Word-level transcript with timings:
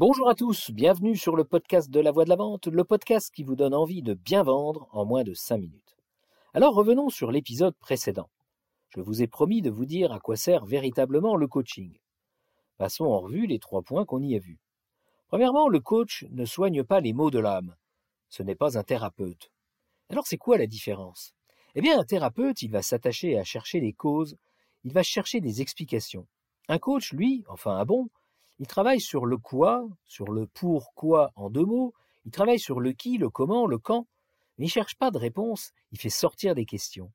Bonjour 0.00 0.30
à 0.30 0.34
tous, 0.34 0.70
bienvenue 0.70 1.14
sur 1.14 1.36
le 1.36 1.44
podcast 1.44 1.90
de 1.90 2.00
la 2.00 2.10
voix 2.10 2.24
de 2.24 2.30
la 2.30 2.36
vente, 2.36 2.68
le 2.68 2.84
podcast 2.84 3.30
qui 3.34 3.42
vous 3.42 3.54
donne 3.54 3.74
envie 3.74 4.00
de 4.00 4.14
bien 4.14 4.42
vendre 4.42 4.88
en 4.92 5.04
moins 5.04 5.24
de 5.24 5.34
5 5.34 5.58
minutes. 5.58 5.94
Alors 6.54 6.72
revenons 6.72 7.10
sur 7.10 7.30
l'épisode 7.30 7.76
précédent. 7.76 8.30
Je 8.88 9.02
vous 9.02 9.20
ai 9.20 9.26
promis 9.26 9.60
de 9.60 9.68
vous 9.68 9.84
dire 9.84 10.10
à 10.10 10.18
quoi 10.18 10.36
sert 10.36 10.64
véritablement 10.64 11.36
le 11.36 11.46
coaching. 11.46 11.98
Passons 12.78 13.04
en 13.04 13.20
revue 13.20 13.46
les 13.46 13.58
trois 13.58 13.82
points 13.82 14.06
qu'on 14.06 14.22
y 14.22 14.34
a 14.34 14.38
vus. 14.38 14.58
Premièrement, 15.28 15.68
le 15.68 15.80
coach 15.80 16.24
ne 16.30 16.46
soigne 16.46 16.82
pas 16.82 17.00
les 17.00 17.12
maux 17.12 17.30
de 17.30 17.38
l'âme. 17.38 17.76
Ce 18.30 18.42
n'est 18.42 18.54
pas 18.54 18.78
un 18.78 18.82
thérapeute. 18.82 19.50
Alors 20.08 20.26
c'est 20.26 20.38
quoi 20.38 20.56
la 20.56 20.66
différence? 20.66 21.34
Eh 21.74 21.82
bien, 21.82 22.00
un 22.00 22.04
thérapeute, 22.04 22.62
il 22.62 22.70
va 22.70 22.80
s'attacher 22.80 23.38
à 23.38 23.44
chercher 23.44 23.80
les 23.80 23.92
causes, 23.92 24.38
il 24.82 24.94
va 24.94 25.02
chercher 25.02 25.42
des 25.42 25.60
explications. 25.60 26.26
Un 26.68 26.78
coach, 26.78 27.12
lui, 27.12 27.44
enfin 27.48 27.76
un 27.76 27.84
bon, 27.84 28.08
il 28.60 28.66
travaille 28.66 29.00
sur 29.00 29.24
le 29.24 29.38
quoi, 29.38 29.88
sur 30.04 30.30
le 30.30 30.46
pourquoi 30.46 31.32
en 31.34 31.48
deux 31.48 31.64
mots, 31.64 31.94
il 32.26 32.30
travaille 32.30 32.60
sur 32.60 32.78
le 32.78 32.92
qui, 32.92 33.16
le 33.16 33.30
comment, 33.30 33.66
le 33.66 33.78
quand, 33.78 34.06
mais 34.58 34.66
il 34.66 34.68
ne 34.68 34.72
cherche 34.72 34.96
pas 34.96 35.10
de 35.10 35.16
réponse, 35.16 35.72
il 35.92 35.98
fait 35.98 36.10
sortir 36.10 36.54
des 36.54 36.66
questions. 36.66 37.10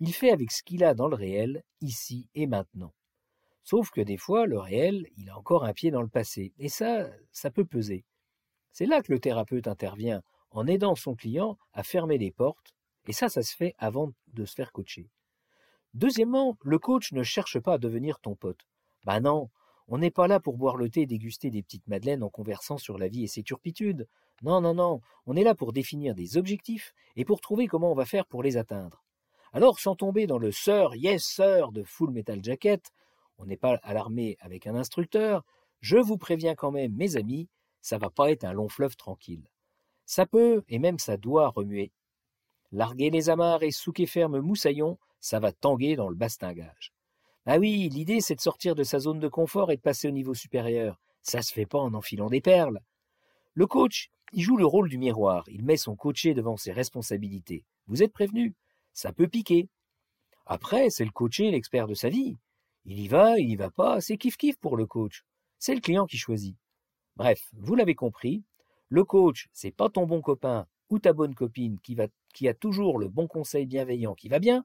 Il 0.00 0.14
fait 0.14 0.30
avec 0.30 0.50
ce 0.50 0.62
qu'il 0.62 0.82
a 0.82 0.94
dans 0.94 1.08
le 1.08 1.14
réel, 1.14 1.62
ici 1.82 2.26
et 2.34 2.46
maintenant. 2.46 2.94
Sauf 3.64 3.90
que 3.90 4.00
des 4.00 4.16
fois, 4.16 4.46
le 4.46 4.58
réel, 4.58 5.06
il 5.18 5.28
a 5.28 5.36
encore 5.36 5.64
un 5.64 5.74
pied 5.74 5.90
dans 5.90 6.00
le 6.00 6.08
passé, 6.08 6.54
et 6.58 6.70
ça, 6.70 7.06
ça 7.32 7.50
peut 7.50 7.66
peser. 7.66 8.06
C'est 8.72 8.86
là 8.86 9.02
que 9.02 9.12
le 9.12 9.20
thérapeute 9.20 9.68
intervient, 9.68 10.22
en 10.50 10.66
aidant 10.66 10.94
son 10.94 11.14
client 11.14 11.58
à 11.74 11.82
fermer 11.82 12.16
les 12.16 12.30
portes, 12.30 12.74
et 13.06 13.12
ça, 13.12 13.28
ça 13.28 13.42
se 13.42 13.54
fait 13.54 13.74
avant 13.76 14.14
de 14.28 14.46
se 14.46 14.54
faire 14.54 14.72
coacher. 14.72 15.10
Deuxièmement, 15.92 16.56
le 16.62 16.78
coach 16.78 17.12
ne 17.12 17.22
cherche 17.22 17.60
pas 17.60 17.74
à 17.74 17.78
devenir 17.78 18.18
ton 18.20 18.34
pote. 18.34 18.66
Ben 19.04 19.20
non, 19.20 19.50
on 19.88 19.98
n'est 19.98 20.10
pas 20.10 20.28
là 20.28 20.40
pour 20.40 20.56
boire 20.56 20.76
le 20.76 20.88
thé 20.88 21.02
et 21.02 21.06
déguster 21.06 21.50
des 21.50 21.62
petites 21.62 21.86
madeleines 21.88 22.22
en 22.22 22.28
conversant 22.28 22.78
sur 22.78 22.98
la 22.98 23.08
vie 23.08 23.24
et 23.24 23.28
ses 23.28 23.42
turpitudes. 23.42 24.08
Non, 24.42 24.60
non, 24.60 24.74
non, 24.74 25.00
on 25.26 25.36
est 25.36 25.44
là 25.44 25.54
pour 25.54 25.72
définir 25.72 26.14
des 26.14 26.36
objectifs 26.36 26.94
et 27.16 27.24
pour 27.24 27.40
trouver 27.40 27.66
comment 27.66 27.92
on 27.92 27.96
va 27.96 28.04
faire 28.04 28.26
pour 28.26 28.42
les 28.42 28.56
atteindre. 28.56 29.04
Alors, 29.52 29.78
sans 29.78 29.94
tomber 29.94 30.26
dans 30.26 30.38
le 30.38 30.50
sir, 30.50 30.94
yes 30.94 31.22
sir 31.24 31.72
de 31.72 31.82
Full 31.82 32.10
Metal 32.10 32.42
Jacket, 32.42 32.90
on 33.38 33.44
n'est 33.44 33.56
pas 33.56 33.78
à 33.82 33.92
l'armée 33.92 34.36
avec 34.40 34.66
un 34.66 34.74
instructeur, 34.74 35.44
je 35.80 35.96
vous 35.96 36.16
préviens 36.16 36.54
quand 36.54 36.70
même, 36.70 36.94
mes 36.94 37.16
amis, 37.16 37.48
ça 37.80 37.98
va 37.98 38.08
pas 38.08 38.30
être 38.30 38.44
un 38.44 38.52
long 38.52 38.68
fleuve 38.68 38.96
tranquille. 38.96 39.50
Ça 40.06 40.26
peut, 40.26 40.62
et 40.68 40.78
même 40.78 40.98
ça 40.98 41.16
doit 41.16 41.48
remuer. 41.48 41.92
Larguer 42.70 43.10
les 43.10 43.28
amarres 43.28 43.62
et 43.62 43.70
souquer 43.70 44.06
ferme 44.06 44.40
moussaillon, 44.40 44.98
ça 45.20 45.38
va 45.40 45.52
tanguer 45.52 45.96
dans 45.96 46.08
le 46.08 46.14
bastingage. 46.14 46.92
Ah 47.44 47.58
oui, 47.58 47.88
l'idée 47.88 48.20
c'est 48.20 48.36
de 48.36 48.40
sortir 48.40 48.74
de 48.76 48.84
sa 48.84 49.00
zone 49.00 49.18
de 49.18 49.28
confort 49.28 49.72
et 49.72 49.76
de 49.76 49.80
passer 49.80 50.06
au 50.06 50.12
niveau 50.12 50.34
supérieur. 50.34 51.00
Ça 51.22 51.42
se 51.42 51.52
fait 51.52 51.66
pas 51.66 51.78
en 51.78 51.94
enfilant 51.94 52.28
des 52.28 52.40
perles. 52.40 52.80
Le 53.54 53.66
coach, 53.66 54.10
il 54.32 54.42
joue 54.42 54.56
le 54.56 54.64
rôle 54.64 54.88
du 54.88 54.96
miroir, 54.96 55.44
il 55.48 55.64
met 55.64 55.76
son 55.76 55.96
coaché 55.96 56.34
devant 56.34 56.56
ses 56.56 56.72
responsabilités. 56.72 57.64
Vous 57.86 58.02
êtes 58.02 58.12
prévenu, 58.12 58.54
ça 58.92 59.12
peut 59.12 59.28
piquer. 59.28 59.68
Après, 60.46 60.88
c'est 60.88 61.04
le 61.04 61.10
coaché 61.10 61.50
l'expert 61.50 61.88
de 61.88 61.94
sa 61.94 62.08
vie. 62.08 62.36
Il 62.84 63.00
y 63.00 63.08
va, 63.08 63.38
il 63.38 63.50
y 63.50 63.56
va 63.56 63.70
pas, 63.70 64.00
c'est 64.00 64.16
kiff-kiff 64.16 64.56
pour 64.60 64.76
le 64.76 64.86
coach. 64.86 65.24
C'est 65.58 65.74
le 65.74 65.80
client 65.80 66.06
qui 66.06 66.18
choisit. 66.18 66.56
Bref, 67.16 67.50
vous 67.52 67.74
l'avez 67.74 67.94
compris, 67.94 68.42
le 68.88 69.04
coach, 69.04 69.48
c'est 69.52 69.70
pas 69.70 69.88
ton 69.88 70.06
bon 70.06 70.20
copain 70.20 70.66
ou 70.90 70.98
ta 70.98 71.12
bonne 71.12 71.34
copine 71.34 71.78
qui, 71.80 71.94
va, 71.94 72.06
qui 72.34 72.48
a 72.48 72.54
toujours 72.54 72.98
le 72.98 73.08
bon 73.08 73.26
conseil 73.26 73.66
bienveillant 73.66 74.14
qui 74.14 74.28
va 74.28 74.38
bien, 74.38 74.64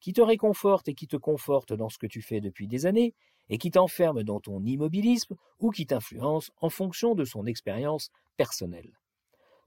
qui 0.00 0.12
te 0.12 0.20
réconforte 0.20 0.88
et 0.88 0.94
qui 0.94 1.06
te 1.06 1.16
conforte 1.16 1.72
dans 1.72 1.88
ce 1.88 1.98
que 1.98 2.06
tu 2.06 2.22
fais 2.22 2.40
depuis 2.40 2.68
des 2.68 2.86
années, 2.86 3.14
et 3.48 3.58
qui 3.58 3.70
t'enferme 3.70 4.22
dans 4.22 4.40
ton 4.40 4.64
immobilisme 4.64 5.36
ou 5.60 5.70
qui 5.70 5.86
t'influence 5.86 6.50
en 6.60 6.68
fonction 6.68 7.14
de 7.14 7.24
son 7.24 7.46
expérience 7.46 8.10
personnelle. 8.36 8.98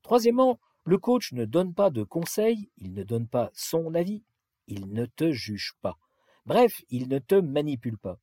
Troisièmement, 0.02 0.60
le 0.84 0.98
coach 0.98 1.34
ne 1.34 1.46
donne 1.46 1.74
pas 1.74 1.90
de 1.90 2.04
conseils, 2.04 2.70
il 2.78 2.94
ne 2.94 3.04
donne 3.04 3.28
pas 3.28 3.52
son 3.54 3.94
avis, 3.96 4.24
il 4.68 4.92
ne 4.92 5.06
te 5.06 5.32
juge 5.32 5.74
pas. 5.82 5.98
Bref, 6.46 6.82
il 6.90 7.10
ne 7.10 7.20
te 7.20 7.36
manipule 7.36 7.98
pas. 7.98 8.18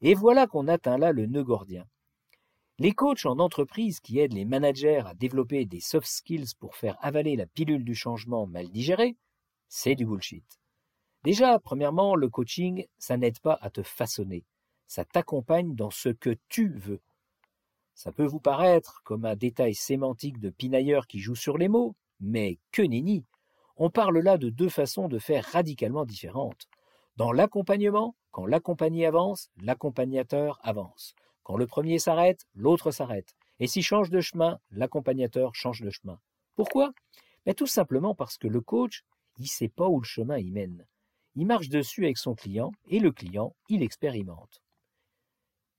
Et 0.00 0.14
voilà 0.14 0.46
qu'on 0.46 0.68
atteint 0.68 0.98
là 0.98 1.12
le 1.12 1.26
nœud 1.26 1.44
gordien. 1.44 1.86
Les 2.78 2.92
coachs 2.92 3.26
en 3.26 3.38
entreprise 3.38 4.00
qui 4.00 4.18
aident 4.18 4.32
les 4.32 4.44
managers 4.44 5.02
à 5.06 5.14
développer 5.14 5.64
des 5.66 5.80
soft 5.80 6.08
skills 6.08 6.54
pour 6.58 6.74
faire 6.74 6.96
avaler 7.00 7.36
la 7.36 7.46
pilule 7.46 7.84
du 7.84 7.94
changement 7.94 8.46
mal 8.46 8.68
digérée, 8.70 9.16
c'est 9.68 9.94
du 9.94 10.04
bullshit. 10.04 10.61
Déjà, 11.24 11.58
premièrement, 11.60 12.16
le 12.16 12.28
coaching, 12.28 12.86
ça 12.98 13.16
n'aide 13.16 13.38
pas 13.38 13.56
à 13.60 13.70
te 13.70 13.82
façonner, 13.82 14.44
ça 14.88 15.04
t'accompagne 15.04 15.76
dans 15.76 15.90
ce 15.90 16.08
que 16.08 16.36
tu 16.48 16.68
veux. 16.68 17.00
Ça 17.94 18.10
peut 18.10 18.26
vous 18.26 18.40
paraître 18.40 19.02
comme 19.04 19.24
un 19.24 19.36
détail 19.36 19.74
sémantique 19.74 20.40
de 20.40 20.50
pinailleur 20.50 21.06
qui 21.06 21.20
joue 21.20 21.36
sur 21.36 21.58
les 21.58 21.68
mots, 21.68 21.94
mais 22.18 22.58
que 22.72 22.82
nenni 22.82 23.24
On 23.76 23.88
parle 23.88 24.18
là 24.18 24.36
de 24.36 24.50
deux 24.50 24.68
façons 24.68 25.06
de 25.06 25.20
faire 25.20 25.44
radicalement 25.44 26.04
différentes. 26.04 26.66
Dans 27.16 27.30
l'accompagnement, 27.30 28.16
quand 28.32 28.46
l'accompagné 28.46 29.06
avance, 29.06 29.50
l'accompagnateur 29.58 30.58
avance. 30.62 31.14
Quand 31.44 31.56
le 31.56 31.66
premier 31.68 32.00
s'arrête, 32.00 32.46
l'autre 32.54 32.90
s'arrête. 32.90 33.36
Et 33.60 33.68
s'il 33.68 33.84
change 33.84 34.10
de 34.10 34.20
chemin, 34.20 34.58
l'accompagnateur 34.70 35.54
change 35.54 35.82
de 35.82 35.90
chemin. 35.90 36.18
Pourquoi? 36.56 36.92
Mais 37.46 37.54
Tout 37.54 37.66
simplement 37.66 38.14
parce 38.14 38.38
que 38.38 38.48
le 38.48 38.60
coach, 38.60 39.04
il 39.38 39.44
ne 39.44 39.48
sait 39.48 39.68
pas 39.68 39.88
où 39.88 40.00
le 40.00 40.06
chemin 40.06 40.38
y 40.38 40.50
mène 40.50 40.84
il 41.34 41.46
marche 41.46 41.68
dessus 41.68 42.04
avec 42.04 42.18
son 42.18 42.34
client 42.34 42.72
et 42.86 42.98
le 42.98 43.12
client, 43.12 43.54
il 43.68 43.82
expérimente. 43.82 44.62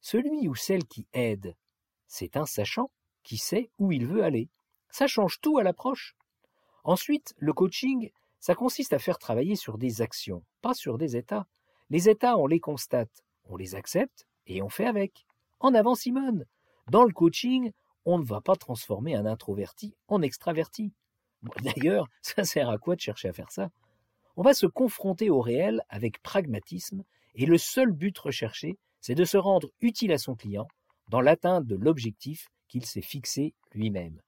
Celui 0.01 0.47
ou 0.47 0.55
celle 0.55 0.85
qui 0.85 1.07
aide, 1.13 1.55
c'est 2.07 2.37
un 2.37 2.45
sachant 2.45 2.91
qui 3.23 3.37
sait 3.37 3.69
où 3.79 3.91
il 3.91 4.05
veut 4.05 4.23
aller. 4.23 4.49
Ça 4.89 5.07
change 5.07 5.39
tout 5.41 5.57
à 5.57 5.63
l'approche. 5.63 6.15
Ensuite, 6.83 7.33
le 7.37 7.53
coaching, 7.53 8.11
ça 8.39 8.55
consiste 8.55 8.93
à 8.93 8.99
faire 8.99 9.17
travailler 9.17 9.55
sur 9.55 9.77
des 9.77 10.01
actions, 10.01 10.43
pas 10.61 10.73
sur 10.73 10.97
des 10.97 11.15
états. 11.15 11.47
Les 11.89 12.09
états, 12.09 12.37
on 12.37 12.47
les 12.47 12.59
constate, 12.59 13.23
on 13.45 13.55
les 13.55 13.75
accepte 13.75 14.27
et 14.47 14.61
on 14.61 14.69
fait 14.69 14.85
avec. 14.85 15.25
En 15.59 15.73
avant 15.73 15.95
Simone. 15.95 16.45
Dans 16.89 17.05
le 17.05 17.13
coaching, 17.13 17.71
on 18.05 18.17
ne 18.17 18.25
va 18.25 18.41
pas 18.41 18.55
transformer 18.55 19.15
un 19.15 19.25
introverti 19.25 19.95
en 20.09 20.21
extraverti. 20.21 20.91
D'ailleurs, 21.61 22.07
ça 22.21 22.43
sert 22.43 22.69
à 22.69 22.77
quoi 22.77 22.95
de 22.95 23.01
chercher 23.01 23.29
à 23.29 23.33
faire 23.33 23.51
ça? 23.51 23.69
On 24.35 24.41
va 24.41 24.53
se 24.53 24.65
confronter 24.65 25.29
au 25.29 25.41
réel 25.41 25.83
avec 25.89 26.21
pragmatisme 26.21 27.03
et 27.35 27.45
le 27.45 27.57
seul 27.57 27.91
but 27.91 28.17
recherché, 28.17 28.77
c'est 28.99 29.15
de 29.15 29.25
se 29.25 29.37
rendre 29.37 29.69
utile 29.81 30.11
à 30.11 30.17
son 30.17 30.35
client 30.35 30.67
dans 31.09 31.21
l'atteinte 31.21 31.65
de 31.65 31.75
l'objectif 31.75 32.47
qu'il 32.67 32.85
s'est 32.85 33.01
fixé 33.01 33.53
lui-même. 33.73 34.21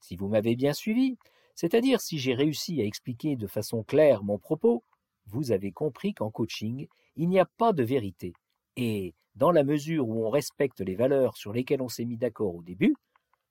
Si 0.00 0.16
vous 0.16 0.28
m'avez 0.28 0.56
bien 0.56 0.72
suivi, 0.72 1.16
c'est-à-dire 1.54 2.00
si 2.00 2.18
j'ai 2.18 2.34
réussi 2.34 2.80
à 2.80 2.84
expliquer 2.84 3.36
de 3.36 3.46
façon 3.46 3.82
claire 3.82 4.24
mon 4.24 4.38
propos, 4.38 4.84
vous 5.26 5.52
avez 5.52 5.72
compris 5.72 6.14
qu'en 6.14 6.30
coaching, 6.30 6.86
il 7.16 7.28
n'y 7.28 7.38
a 7.38 7.46
pas 7.58 7.72
de 7.72 7.82
vérité. 7.82 8.32
Et 8.76 9.14
dans 9.34 9.50
la 9.50 9.64
mesure 9.64 10.08
où 10.08 10.24
on 10.24 10.30
respecte 10.30 10.80
les 10.80 10.94
valeurs 10.94 11.36
sur 11.36 11.52
lesquelles 11.52 11.82
on 11.82 11.88
s'est 11.88 12.04
mis 12.04 12.16
d'accord 12.16 12.54
au 12.54 12.62
début, 12.62 12.94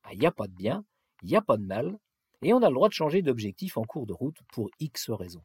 bah, 0.03 0.09
il 0.13 0.19
n'y 0.19 0.25
a 0.25 0.31
pas 0.31 0.47
de 0.47 0.53
bien, 0.53 0.83
il 1.21 1.29
n'y 1.29 1.35
a 1.35 1.41
pas 1.41 1.57
de 1.57 1.65
mal, 1.65 1.97
et 2.41 2.53
on 2.53 2.63
a 2.63 2.69
le 2.69 2.75
droit 2.75 2.89
de 2.89 2.93
changer 2.93 3.21
d'objectif 3.21 3.77
en 3.77 3.83
cours 3.83 4.07
de 4.07 4.13
route 4.13 4.37
pour 4.51 4.69
X 4.79 5.11
raisons 5.11 5.43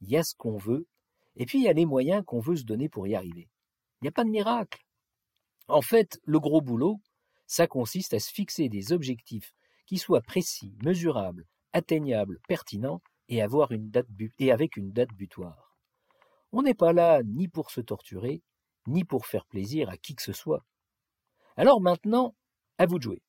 il 0.00 0.10
y 0.10 0.16
a 0.16 0.22
ce 0.22 0.34
qu'on 0.34 0.56
veut, 0.56 0.86
et 1.36 1.46
puis 1.46 1.58
il 1.58 1.64
y 1.64 1.68
a 1.68 1.72
les 1.72 1.86
moyens 1.86 2.24
qu'on 2.24 2.40
veut 2.40 2.56
se 2.56 2.64
donner 2.64 2.88
pour 2.88 3.06
y 3.06 3.14
arriver. 3.14 3.48
Il 4.00 4.04
n'y 4.04 4.08
a 4.08 4.12
pas 4.12 4.24
de 4.24 4.30
miracle. 4.30 4.84
En 5.68 5.82
fait, 5.82 6.20
le 6.24 6.40
gros 6.40 6.60
boulot, 6.60 7.00
ça 7.46 7.66
consiste 7.66 8.14
à 8.14 8.20
se 8.20 8.32
fixer 8.32 8.68
des 8.68 8.92
objectifs 8.92 9.54
qui 9.86 9.98
soient 9.98 10.20
précis, 10.20 10.76
mesurables, 10.82 11.46
atteignables, 11.72 12.40
pertinents 12.48 13.00
et, 13.28 13.42
avec 13.42 14.76
une 14.76 14.92
date 14.92 15.12
butoir. 15.14 15.76
On 16.52 16.62
n'est 16.62 16.74
pas 16.74 16.92
là 16.92 17.22
ni 17.22 17.48
pour 17.48 17.70
se 17.70 17.80
torturer, 17.80 18.42
ni 18.86 19.04
pour 19.04 19.26
faire 19.26 19.46
plaisir 19.46 19.90
à 19.90 19.96
qui 19.96 20.14
que 20.14 20.22
ce 20.22 20.32
soit. 20.32 20.64
Alors 21.56 21.80
maintenant, 21.80 22.34
à 22.78 22.86
vous 22.86 22.98
de 22.98 23.02
jouer. 23.02 23.22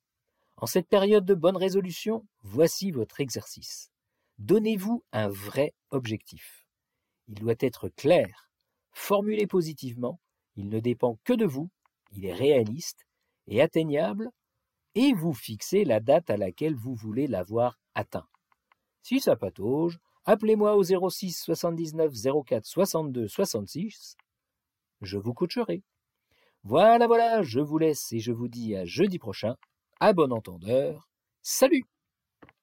En 0.57 0.65
cette 0.65 0.87
période 0.87 1.25
de 1.25 1.35
bonne 1.35 1.57
résolution, 1.57 2.25
voici 2.43 2.91
votre 2.91 3.21
exercice. 3.21 3.91
Donnez-vous 4.39 5.03
un 5.11 5.27
vrai 5.27 5.73
objectif. 5.91 6.65
Il 7.27 7.35
doit 7.35 7.55
être 7.59 7.89
clair, 7.89 8.49
formulé 8.93 9.47
positivement, 9.47 10.21
il 10.55 10.69
ne 10.69 10.79
dépend 10.79 11.19
que 11.25 11.33
de 11.33 11.45
vous, 11.45 11.69
il 12.13 12.25
est 12.25 12.33
réaliste 12.33 13.05
et 13.47 13.61
atteignable, 13.61 14.29
et 14.95 15.13
vous 15.13 15.33
fixez 15.33 15.83
la 15.83 15.99
date 15.99 16.29
à 16.29 16.37
laquelle 16.37 16.73
vous 16.73 16.95
voulez 16.95 17.27
l'avoir 17.27 17.79
atteint. 17.95 18.27
Si 19.01 19.19
ça 19.19 19.35
patauge, 19.35 19.99
appelez-moi 20.23 20.75
au 20.77 20.83
06 20.83 21.33
79 21.33 22.13
04 22.45 22.65
62 22.65 23.27
66, 23.27 24.15
je 25.01 25.17
vous 25.17 25.33
coacherai. 25.33 25.83
Voilà, 26.63 27.07
voilà, 27.07 27.43
je 27.43 27.59
vous 27.59 27.77
laisse 27.77 28.13
et 28.13 28.19
je 28.19 28.31
vous 28.31 28.47
dis 28.47 28.73
à 28.77 28.85
jeudi 28.85 29.19
prochain. 29.19 29.57
À 29.99 30.13
bon 30.13 30.31
entendeur. 30.31 31.09
Salut 31.41 31.83